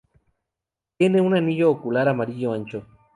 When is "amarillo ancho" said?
2.09-2.87